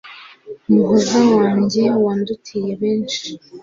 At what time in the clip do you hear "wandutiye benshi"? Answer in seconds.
2.03-3.27